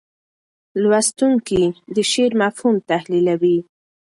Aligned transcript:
لوستونکي 0.81 1.63
د 1.95 1.97
شعر 2.11 2.31
مفهوم 2.41 2.75
تحلیلوي. 2.89 3.57